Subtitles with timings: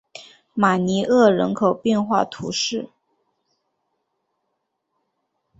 [0.55, 2.89] 马尼厄人口变化图示